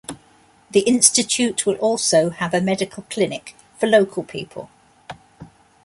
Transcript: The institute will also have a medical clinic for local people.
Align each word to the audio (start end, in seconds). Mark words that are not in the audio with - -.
The 0.71 0.79
institute 0.79 1.67
will 1.67 1.75
also 1.75 2.31
have 2.31 2.55
a 2.55 2.59
medical 2.59 3.03
clinic 3.07 3.55
for 3.77 3.85
local 3.85 4.23
people. 4.23 4.71